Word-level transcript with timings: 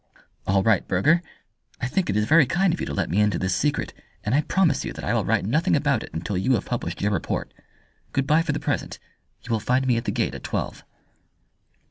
"All 0.47 0.63
right, 0.63 0.87
Burger! 0.87 1.21
I 1.79 1.85
think 1.87 2.09
it 2.09 2.17
is 2.17 2.25
very 2.25 2.47
kind 2.47 2.73
of 2.73 2.79
you 2.79 2.87
to 2.87 2.93
let 2.95 3.11
me 3.11 3.21
into 3.21 3.37
this 3.37 3.53
secret, 3.55 3.93
and 4.23 4.33
I 4.33 4.41
promise 4.41 4.83
you 4.83 4.93
that 4.93 5.03
I 5.05 5.13
will 5.13 5.23
write 5.25 5.45
nothing 5.45 5.75
about 5.75 6.01
it 6.01 6.09
until 6.11 6.35
you 6.39 6.53
have 6.55 6.65
published 6.65 7.03
your 7.03 7.11
report. 7.11 7.53
Good 8.11 8.25
bye 8.25 8.41
for 8.41 8.51
the 8.51 8.59
present! 8.59 8.97
You 9.43 9.51
will 9.51 9.59
find 9.59 9.85
me 9.85 9.97
at 9.97 10.05
the 10.05 10.11
Gate 10.11 10.33
at 10.33 10.41
twelve." 10.43 10.83